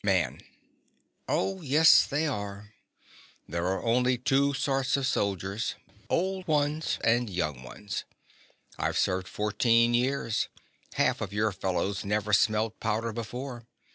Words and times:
_)MAN. 0.03 0.41
Oh, 1.27 1.61
yes, 1.61 2.07
they 2.07 2.25
are. 2.25 2.73
There 3.47 3.67
are 3.67 3.83
only 3.83 4.17
two 4.17 4.55
sorts 4.55 4.97
of 4.97 5.05
soldiers: 5.05 5.75
old 6.09 6.47
ones 6.47 6.97
and 7.03 7.29
young 7.29 7.61
ones. 7.61 8.03
I've 8.79 8.97
served 8.97 9.27
fourteen 9.27 9.93
years: 9.93 10.49
half 10.95 11.21
of 11.21 11.33
your 11.33 11.51
fellows 11.51 12.03
never 12.03 12.33
smelt 12.33 12.79
powder 12.79 13.13
before. 13.13 13.67